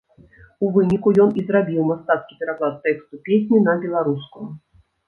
[0.67, 4.47] У выніку, ён і зрабіў мастацкі пераклад тэксту песні на беларускую.